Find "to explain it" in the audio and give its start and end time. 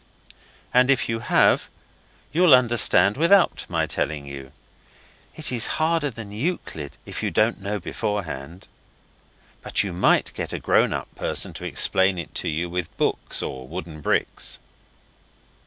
11.53-12.33